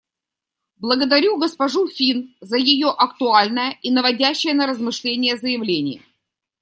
Благодарю 0.77 1.37
госпожу 1.37 1.87
Фин 1.87 2.35
за 2.41 2.57
ее 2.57 2.89
актуальное 2.89 3.77
и 3.83 3.91
наводящее 3.91 4.55
на 4.55 4.65
размышления 4.65 5.37
заявление. 5.37 6.01